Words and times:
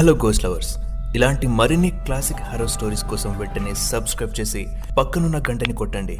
Hello 0.00 0.12
ghost 0.12 0.44
lovers 0.44 0.76
ఇలాంటి 1.14 1.46
మరిన్ని 1.46 1.90
classic 1.90 2.42
హర్రో 2.42 2.66
stories 2.66 3.04
కోసం 3.04 3.38
వెంటనే 3.38 3.74
సబ్స్క్రైబ్ 3.74 4.40
చేసి 4.40 4.66
పక్కనున్న 4.98 5.38
గంటని 5.38 5.72
కొట్టండి. 5.72 6.18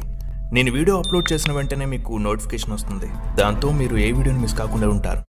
నేను 0.53 0.71
వీడియో 0.71 0.97
అప్లోడ్ 0.97 1.33
చేసిన 1.33 1.51
వెంటనే 1.51 1.85
మీకు 1.85 2.17
నోటిఫికేషన్ 2.17 2.73
వస్తుంది. 2.73 3.05
దాంతో 3.35 3.71
మీరు 3.71 3.97
ఏ 3.97 4.11
వీడియోని 4.11 4.41
మిస్ 4.41 4.57
కాకుండా 4.57 4.89
ఉంటారు. 4.89 5.23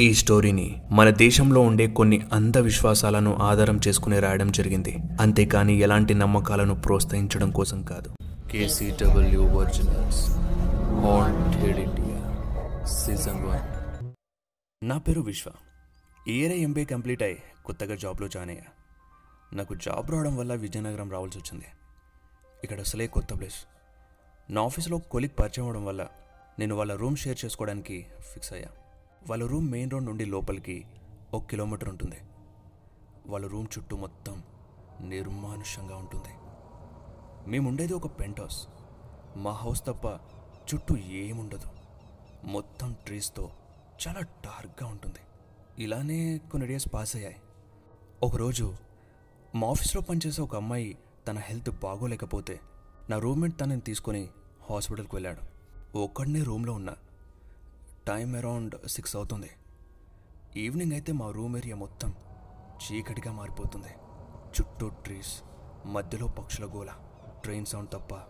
ఈ 0.00 0.14
స్టోరీని 0.14 0.76
మన 0.90 1.10
దేశంలో 1.10 1.60
ఉండే 1.60 1.86
కొన్ని 1.86 2.20
అంధవిశ్వాసాలను 2.32 3.38
ఆధారం 3.42 3.80
చేసుకుని 3.88 4.18
రాయడం 4.18 4.52
జరిగింది. 4.52 4.96
అంతేకాని 5.20 5.78
ఎలాంటి 5.78 6.14
నమ్మకాలను 6.14 6.74
ప్రోత్సహించడం 6.74 7.50
కోసం 7.50 7.82
కాదు. 7.82 8.10
KCW 8.52 9.42
originals 9.42 10.30
haunted 11.06 11.78
India 11.78 12.20
season 12.84 13.44
one 13.46 14.12
నా 14.82 14.98
పేరు 14.98 15.20
విశ్వ. 15.20 15.50
ఇయరే 16.26 16.58
ఎంబీఏ 16.58 16.84
కంప్లీట్ 16.84 17.22
అయ్యి 17.22 17.42
కొత్తగా 17.64 17.94
జాబ్లో 17.94 18.28
జాయిన్ 18.28 18.50
అయ్యా. 18.50 18.64
నాకు 19.52 19.74
జాబ్ 19.74 20.10
రావడం 20.10 20.36
వల్ల 20.36 20.54
విజయనగరం 20.54 21.10
రావాల్సి 21.10 21.38
వచ్చింది. 21.38 21.64
ఇక్కడ 22.64 22.80
అసలే 22.80 23.06
కొత్త 23.06 23.38
ప్లేస్. 23.38 23.66
నా 24.50 24.62
ఆఫీస్లో 24.62 24.98
కొలిక్ 24.98 25.38
పరిచయం 25.38 25.66
అవడం 25.66 25.84
వల్ల 25.84 26.08
నేను 26.58 26.74
వాళ్ళ 26.74 26.94
రూమ్ 26.94 27.16
షేర్ 27.16 27.44
చేసుకోవడానికి 27.44 28.06
ఫిక్స్ 28.20 28.52
అయ్యా. 28.52 28.68
వాళ్ళ 29.28 29.46
రూమ్ 29.46 29.70
మెయిన్ 29.70 29.90
రోడ్ 29.90 30.04
నుండి 30.04 30.24
లోపలికి 30.24 30.86
ఒక 31.34 31.46
కిలోమీటర్ 31.46 31.88
ఉంటుంది. 31.88 32.16
వాళ్ళ 33.26 33.46
రూమ్ 33.46 33.66
చుట్టూ 33.78 33.96
మొత్తం 33.96 34.42
నిర్మానుషంగా 35.00 35.96
ఉంటుంది. 35.96 36.34
మేము 37.50 37.68
ఉండేది 37.68 37.92
ఒక 37.92 38.20
పెంట్ 38.20 38.40
హౌస్ 38.40 38.66
మా 39.36 39.52
హౌస్ 39.52 39.86
తప్ప 39.86 40.06
చుట్టూ 40.74 40.96
ఏముండదు. 40.96 41.66
మొత్తం 42.44 42.96
ట్రీస్తో 43.06 43.50
చాలా 44.08 44.20
డార్క్గా 44.20 44.88
ఉంటుంది. 44.88 45.18
ఇలానే 45.80 46.38
కొన్ని 46.38 46.68
డేస్ 46.68 46.88
పాస్ 46.94 47.16
అయ్యాయి. 47.16 47.36
ఒకరోజు 48.22 48.76
మా 49.54 49.68
ఆఫీస్లో 49.68 50.02
పనిచేసే 50.02 50.42
ఒక 50.42 50.56
అమ్మాయి 50.56 50.98
తన 51.28 51.38
హెల్త్ 51.38 51.70
బాగోలేకపోతే 51.70 52.60
నా 53.10 53.18
రూమ్మేట్ 53.18 53.60
తనని 53.60 53.80
తీసుకొని 53.80 54.28
హాస్పిటల్కి 54.70 55.16
వెళ్ళాడు. 55.16 55.40
ఒక్కడనే 55.98 56.42
రూమ్లో 56.42 56.72
ఉన్నా. 56.72 56.96
టైం 58.06 58.36
అరౌండ్ 58.36 58.88
సిక్స్ 58.88 59.16
అవుతుంది. 59.16 59.50
ఈవినింగ్ 60.56 60.92
అయితే 60.92 61.12
మా 61.12 61.30
రూమ్ 61.30 61.56
ఏరియా 61.56 61.76
మొత్తం 61.76 62.14
చీకటిగా 62.84 63.32
మారిపోతుంది. 63.32 63.88
చుట్టూ 64.48 64.88
ట్రీస్ 64.88 65.42
మధ్యలో 65.86 66.26
పక్షుల 66.26 66.64
గోల 66.64 66.88
ట్రైన్ 67.44 67.66
సౌండ్ 67.66 67.90
తప్ప 67.90 68.20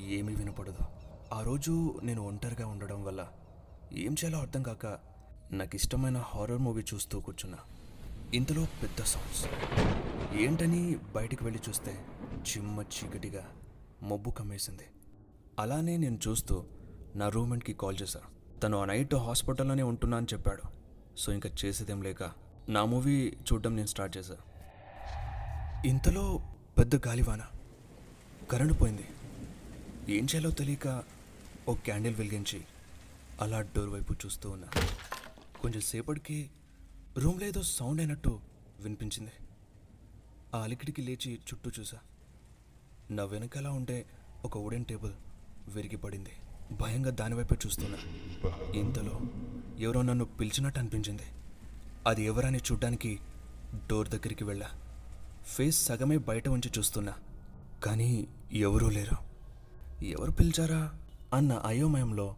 ఏమీ 0.00 0.34
వినపడదు. 0.34 0.84
ఆ 1.32 1.42
రోజు 1.42 2.00
నేను 2.02 2.26
ఒంటరిగా 2.26 2.68
ఉండడం 2.68 3.04
వల్ల 3.04 3.28
ఏం 3.92 4.12
చేయాలో 4.12 4.38
అర్థం 4.38 4.62
కాక 4.62 5.11
నాకు 5.52 5.76
ఇష్టమైన 5.76 6.18
హారర్ 6.26 6.58
మూవీ 6.58 6.82
చూస్తూ 6.94 7.20
కూర్చున్నా. 7.20 7.58
ఇంతలో 8.34 8.62
పెద్ద 8.82 9.02
సౌండ్స్ 9.02 9.42
ఏంటని 10.42 10.96
బయటికి 11.14 11.44
వెళ్ళి 11.44 11.60
చూస్తే 11.68 11.92
చిమ్మ 12.50 12.82
చీకటిగా 12.82 13.42
మబ్బు 14.02 14.30
కమ్మేసింది. 14.30 14.86
అలానే 15.58 15.96
నేను 15.96 16.18
చూస్తూ 16.28 16.64
నా 17.16 17.28
రూమ్మెంట్కి 17.28 17.72
కాల్ 17.72 17.98
చేశా. 18.02 18.20
తను 18.62 18.78
ఆ 18.78 18.84
నైట్ 18.84 19.14
హాస్పిటల్లోనే 19.14 19.82
ఉంటున్నా 19.82 20.16
అని 20.16 20.26
చెప్పాడు. 20.32 20.62
సో 21.16 21.32
ఇంకా 21.32 21.50
చేసేదేం 21.64 22.02
లేక 22.02 22.22
నా 22.68 22.84
మూవీ 22.84 23.36
చూడడం 23.46 23.76
నేను 23.76 23.86
స్టార్ట్ 23.86 24.16
చేశా. 24.16 24.38
ఇంతలో 25.86 26.24
పెద్ద 26.78 26.96
గాలివాన 27.08 27.42
కరెంటు 28.50 28.74
పోయింది. 28.74 29.06
ఏం 30.16 30.24
చేయాలో 30.24 30.50
తెలియక 30.50 31.02
ఓ 31.68 31.74
క్యాండిల్ 31.74 32.16
వెలిగించి 32.16 32.60
అలా 33.40 33.60
డోర్ 33.60 33.90
వైపు 33.90 34.12
చూస్తూ 34.12 34.50
ఉన్నా. 34.50 34.68
కొంచెం 35.62 35.80
సేపటికి 35.80 36.50
రూమ్లో 37.18 37.46
ఏదో 37.46 37.62
సౌండ్ 37.62 38.00
అయినట్టు 38.00 38.40
వినిపించింది. 38.80 39.30
ఆ 40.54 40.58
అలికిడికి 40.58 41.02
లేచి 41.02 41.34
చుట్టూ 41.34 41.70
చూసా. 41.80 41.98
నా 43.10 43.24
వెనకాల 43.24 43.68
ఉండే 43.68 44.06
ఒక 44.44 44.58
వుడెన్ 44.58 44.84
టేబుల్ 44.84 45.12
విరిగి 45.68 45.96
పడింది. 45.96 46.30
భయంగా 46.72 47.10
దానివైపే 47.10 47.56
చూస్తున్నా. 47.66 47.98
ఇంతలో 48.74 49.20
ఎవరో 49.78 50.02
నన్ను 50.02 50.24
పిలిచినట్టు 50.24 50.78
అనిపించింది. 50.78 51.22
అది 52.06 52.22
ఎవరని 52.22 52.58
చూడ్డానికి 52.58 53.18
డోర్ 53.90 54.08
దగ్గరికి 54.08 54.44
వెళ్ళా. 54.44 54.70
ఫేస్ 55.44 55.86
సగమే 55.86 56.18
బయట 56.18 56.48
ఉంచి 56.48 56.70
చూస్తున్నా. 56.78 57.14
కానీ 57.84 58.28
ఎవరూ 58.52 58.88
లేరు. 58.88 59.16
ఎవరు 60.04 60.30
పిలిచారా? 60.30 61.02
అన్న 61.34 61.52
అయోమయంలో 61.52 62.36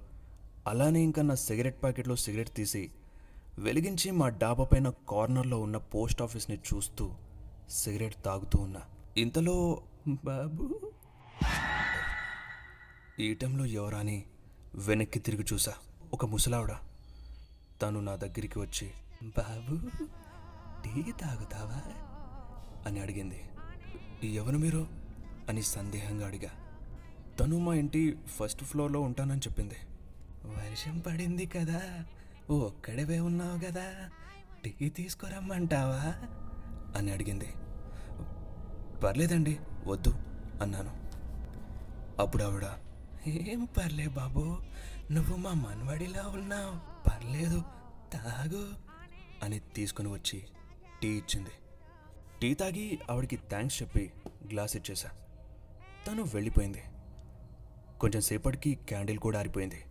అలానే 0.67 1.01
ఇంకా 1.01 1.23
నా 1.23 1.35
సిగరెట్ 1.35 1.83
ప్యాకెట్లో 1.83 2.17
సిగరెట్ 2.17 2.55
తీసి 2.55 2.91
వెలిగించి 3.59 4.11
మా 4.11 4.29
డాబా 4.29 4.65
పైన 4.65 4.89
కార్నర్లో 4.89 5.61
ఉన్న 5.61 5.77
పోస్ట్ 5.77 6.23
ఆఫీస్ని 6.23 6.57
చూస్తూ 6.57 7.15
సిగరెట్ 7.71 8.25
తాగుతూ 8.25 8.59
ఉన్నా. 8.59 8.81
ఇంతలో 9.17 9.83
బాబు! 10.09 10.93
ఈ 13.21 13.35
టైంలో 13.35 13.67
ఎవరా 13.67 13.99
అని 13.99 14.25
వెనక్కి 14.75 15.19
తిరిగి 15.19 15.45
చూసా. 15.53 15.73
ఒక 16.13 16.25
ముసలావిడ 16.25 16.71
తను 17.83 18.01
నా 18.01 18.17
దగ్గరికి 18.17 18.59
వచ్చి 18.59 18.91
బాబు 19.23 19.77
టీ 20.85 21.13
తాగుతావా? 21.13 21.83
అని 22.87 23.01
అడిగింది. 23.01 23.41
ఎవరు 24.35 24.59
మీరు? 24.59 24.87
అని 25.49 25.63
సందేహంగా 25.63 26.27
అడిగా. 26.27 26.51
తను 27.41 27.59
మా 27.59 27.75
ఇంటి 27.75 28.19
ఫస్ట్ 28.27 28.65
ఫ్లోర్లో 28.65 29.01
ఉంటానని 29.01 29.41
చెప్పింది. 29.41 29.75
వర్షం 30.45 30.99
పడింది 30.99 31.47
కదా 31.47 32.05
ఒక్కడవే 32.51 33.21
ఉన్నావు 33.21 33.59
కదా? 33.59 34.11
టీ 34.65 34.89
తీసుకురమ్మంటావా? 34.89 36.15
అని 36.99 37.13
అడిగింది. 37.13 37.55
పర్లేదండి 39.01 39.59
వద్దు 39.87 40.11
అన్నాను. 40.63 41.05
అప్పుడు 42.23 42.45
ఆవిడ 42.45 42.65
ఏం 43.29 43.65
పర్లే 43.65 44.09
బాబు 44.09 44.57
నువ్వు 45.11 45.37
మా 45.37 45.53
మనవడిలా 45.53 46.27
ఉన్నావు. 46.27 47.09
పర్లేదు 47.09 47.63
తాగు 48.13 48.69
అని 49.43 49.59
తీసుకుని 49.59 50.13
వచ్చి 50.13 50.43
టీ 51.03 51.09
ఇచ్చింది. 51.09 51.51
టీ 52.41 52.55
తాగి 52.55 52.99
ఆవిడకి 53.11 53.37
థ్యాంక్స్ 53.37 53.83
చెప్పి 53.83 54.13
గ్లాస్ 54.51 54.77
ఇచ్చేసా. 54.77 55.11
తను 56.07 56.23
వెళ్ళిపోయింది. 56.23 56.83
కొంచెం 58.01 58.23
సేపటికి 58.23 58.75
క్యాండిల్ 58.75 59.19
కూడా 59.19 59.39
ఆరిపోయింది. 59.39 59.85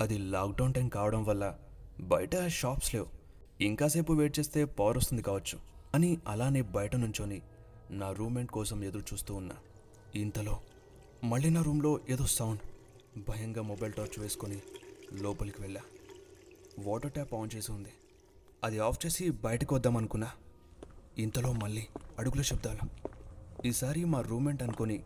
అది 0.00 0.18
లాక్డౌన్ 0.18 0.74
టైం 0.74 0.88
కావడం 0.88 1.24
వల్ల 1.24 1.58
బయట 2.00 2.46
షాప్స్ 2.46 2.94
లేవు. 2.94 3.06
ఇంకాసేపు 3.60 4.12
వెయిట్ 4.12 4.38
చేస్తే 4.38 4.64
పవర్ 4.64 4.96
వస్తుంది 4.96 5.22
కావచ్చు. 5.22 5.58
అని 5.94 6.18
అలానే 6.28 6.62
బయట 6.62 6.96
నుంచొని 6.96 7.42
నా 7.90 8.12
రూమ్మేట్ 8.12 8.48
కోసం 8.48 8.84
ఎదురు 8.84 9.02
చూస్తూ 9.12 9.34
ఉన్నా 9.34 9.54
ఇంతలో 10.14 10.60
మళ్ళీ 11.24 11.50
నా 11.50 11.62
రూమ్లో 11.62 12.00
ఏదో 12.08 12.26
సౌండ్ 12.26 12.60
భయంగా 13.30 13.62
మొబైల్ 13.62 13.92
టార్చ్ 13.92 14.20
వేసుకొని 14.20 14.58
లోపలికి 15.12 15.62
వెళ్ళా. 15.62 15.80
వాటర్ 16.78 17.12
ట్యాప్ 17.12 17.34
ఆన్ 17.34 17.56
చేసి 17.56 17.72
ఉంది. 17.72 17.88
అది 18.64 18.78
ఆఫ్ 18.78 19.06
చేసి 19.06 19.30
బయటకు 19.30 19.74
వద్దామనుకున్నా 19.74 20.30
ఇంతలో 21.18 21.52
మళ్ళీ 21.52 21.86
అడుగుల 22.18 22.42
శబ్దాలు. 22.42 23.08
ఈసారి 23.66 24.04
మా 24.04 24.20
రూమ్మేట్ 24.20 24.62
అనుకొని 24.62 25.02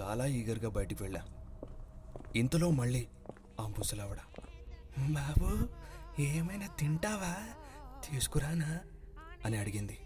చాలా 0.00 0.26
ఈగర్గా 0.26 0.68
బయటికి 0.68 1.02
వెళ్ళా. 1.02 1.22
ఇంతలో 2.36 2.70
మళ్ళీ 2.70 3.06
ఆ 3.60 3.66
ముసలావిడ. 3.66 4.18
బాబు 5.12 5.68
ఏమైనా 6.20 6.66
తింటావా? 6.66 7.34
తీసుకురానా? 8.10 8.78
అని 9.44 9.56
అడిగింది. 9.56 9.98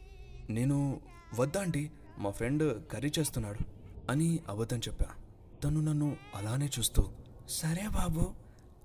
నేను 0.51 1.01
వద్దా 1.35 1.61
ఆంటీ? 1.61 1.91
మా 2.19 2.31
ఫ్రెండ్ 2.31 2.89
కర్రీ 2.89 3.13
చేస్తున్నాడు. 3.19 3.59
అని 4.11 4.39
అబద్ధం 4.49 4.79
చెప్పా. 4.79 5.07
తను 5.65 5.81
నన్ను 5.81 6.17
అలానే 6.35 6.71
చూస్తూ 6.79 7.11
సరే 7.49 7.89
బాబు 7.89 8.35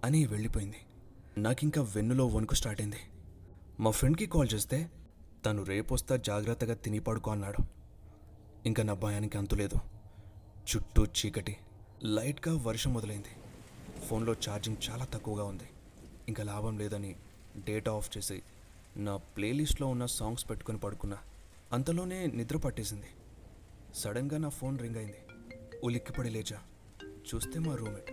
అని 0.04 0.26
వెళ్ళిపోయింది. 0.26 0.78
నాకింకా 1.38 1.82
వెన్నులో 1.82 2.28
వణుకు 2.28 2.56
స్టార్ట్ 2.56 2.82
అయింది 2.82 2.98
మా 3.80 3.92
ఫ్రెండ్కి 3.92 4.26
కాల్ 4.26 4.48
చేస్తే 4.54 4.92
తను 5.46 5.64
రేపొస్తా 5.64 6.16
జాగ్రత్తగా 6.16 6.74
తిని 6.74 7.00
పడుకో 7.00 7.32
అన్నాడు. 7.32 7.64
ఇంకా 8.66 8.84
నా 8.84 8.94
భయానికి 8.94 9.38
అంతులేదు. 9.38 9.76
చుట్టూ 10.62 11.06
చీకటి. 11.06 11.58
లైట్గా 12.04 12.58
వర్షం 12.58 12.94
మొదలైంది. 12.94 13.28
ఫోన్లో 14.02 14.34
ఛార్జింగ్ 14.34 14.78
చాలా 14.90 15.06
తక్కువగా 15.06 15.44
ఉంది. 15.44 15.70
ఇంకా 16.28 16.44
లాభం 16.44 16.78
లేదని 16.78 17.16
డేటా 17.58 17.92
ఆఫ్ 17.92 18.18
చేసి 18.18 18.42
నా 18.98 19.18
ప్లేలిస్ట్లో 19.18 19.88
ఉన్న 19.88 20.06
సాంగ్స్ 20.06 20.50
పెట్టుకుని 20.50 20.78
పడుకున్నా. 20.80 21.18
అంతలోనే 21.74 22.26
నిద్ర 22.26 22.58
పట్టేసింది. 22.58 23.08
సడన్గా 23.96 24.38
నా 24.38 24.50
ఫోన్ 24.50 24.80
రింగ్ 24.80 24.96
అయింది. 24.96 25.18
ఉలిక్కిపడి 25.84 26.30
లేచా. 26.30 26.60
చూస్తే 27.04 27.60
మా 27.60 27.76
రూమ్మేట్. 27.76 28.12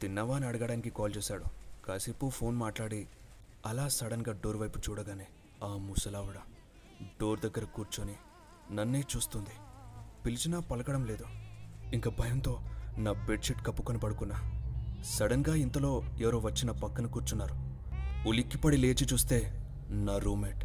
తిన్నావా 0.00 0.36
అని 0.36 0.46
అడగడానికి 0.46 0.90
కాల్ 0.90 1.12
చేశాడు. 1.16 1.44
కాసేపు 1.86 2.28
ఫోన్ 2.28 2.56
మాట్లాడి 2.56 3.08
అలా 3.66 3.88
సడన్గా 3.88 4.40
డోర్ 4.44 4.56
వైపు 4.56 4.78
చూడగానే 4.78 5.26
ఆ 5.64 5.66
ముసలావిడ 5.66 6.36
డోర్ 7.20 7.40
దగ్గర 7.40 7.64
కూర్చొని 7.64 8.14
నన్నే 8.74 9.00
చూస్తుంది. 9.16 9.50
పిలిచినా 10.26 10.60
పలకడం 10.60 11.04
లేదు. 11.04 11.24
ఇంకా 11.94 12.10
భయంతో 12.10 12.60
నా 12.98 13.12
బెడ్షీట్ 13.12 13.66
కప్పుకొని 13.66 13.98
పడుకున్నా. 13.98 14.55
సడన్గా 15.04 15.54
ఇంతలో 15.54 16.02
ఎవరో 16.20 16.38
వచ్చిన 16.38 16.70
పక్కన 16.70 17.06
కూర్చున్నారు. 17.06 17.54
ఉలిక్కిపడి 18.28 18.76
లేచి 18.76 19.06
చూస్తే 19.12 19.66
నా 19.90 20.18
రూమ్మేట్. 20.18 20.64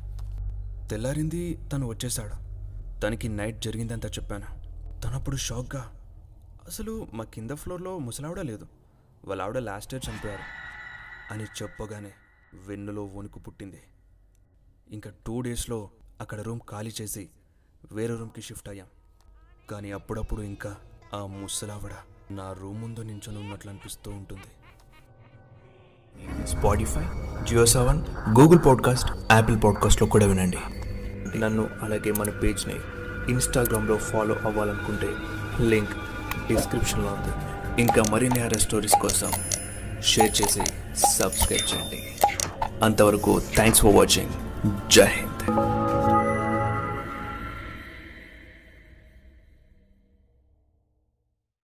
తెల్లారింది 0.89 1.60
తను 1.74 1.88
వచ్చేశాడు. 1.88 2.51
తనకి 3.00 3.30
నైట్ 3.30 3.62
జరిగిందంతా 3.62 4.10
చెప్పాను. 4.10 4.45
తనప్పుడు 5.01 5.36
షాక్గా 5.36 5.98
అసలు 6.68 7.07
మా 7.13 7.24
కింద 7.24 7.51
ఫ్లోర్లో 7.51 7.98
ముసలావిడ 7.98 8.39
లేదు. 8.39 8.68
వాళ్ళ 9.25 9.42
ఆవిడ 9.42 9.57
లాస్ట్ 9.57 9.94
ఇయర్ 9.94 10.10
చంపారు. 10.10 10.39
అని 11.34 11.44
చెప్పగానే 11.44 12.12
వెన్నులో 12.68 13.06
వణుకు 13.06 13.39
పుట్టింది. 13.39 13.81
ఇంకా 14.92 15.12
టూ 15.27 15.42
డేస్లో 15.42 15.89
అక్కడ 16.22 16.42
రూమ్ 16.42 16.60
ఖాళీ 16.69 16.92
చేసి 17.01 17.30
వేరే 17.92 18.16
రూమ్కి 18.16 18.42
షిఫ్ట్ 18.42 18.69
అయ్యాం. 18.69 18.88
కానీ 19.72 19.92
అప్పుడప్పుడు 19.92 20.42
ఇంకా 20.42 20.75
ఆ 21.13 21.25
ముసలావిడ 21.25 21.92
నా 22.36 22.56
రూమ్ 22.62 22.81
ముందు 22.81 23.00
నించొని 23.00 23.38
ఉన్నట్లు 23.38 23.69
అనిపిస్తూ 23.69 24.12
ఉంటుంది 24.12 24.50
Spotify 26.48 27.01
JioSaavn 27.66 28.01
Google 28.39 28.60
podcast 28.66 29.12
Apple 29.31 29.57
పాడ్కాస్ట్లో 29.63 30.07
కూడా 30.07 30.25
వినండి. 30.25 30.57
నన్ను 31.39 31.69
అలాగే 31.81 32.12
మన 32.12 32.30
పేజ్ని 32.30 32.75
ఇన్స్టాగ్రామ్లో 33.30 33.98
ఫాలో 33.98 34.36
అవ్వాలనుకుంటే 34.36 35.07
లింక్ 35.63 35.92
డిస్క్రిప్షన్లో 36.48 37.18
ఉంది. 37.19 37.33
ఇంకా 37.81 38.04
మరిన్ని 38.12 38.39
హర 38.39 38.57
స్టోరీస్ 38.57 38.95
కోసం 39.01 39.31
షేర్ 40.01 40.42
చేసి 40.42 40.62
సబ్స్క్రైబ్ 41.07 41.75
చేయండి. 41.75 42.04
అంతవరకు 42.84 43.42
థ్యాంక్స్ 43.56 43.81
ఫర్ 43.81 43.95
వాచింగ్ 43.95 44.30
జై 44.89 45.06
హింద్. 45.06 45.51